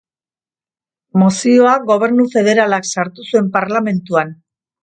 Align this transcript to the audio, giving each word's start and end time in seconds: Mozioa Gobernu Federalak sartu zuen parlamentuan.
Mozioa 1.23 1.75
Gobernu 1.91 2.27
Federalak 2.39 2.91
sartu 2.95 3.29
zuen 3.29 3.55
parlamentuan. 3.59 4.35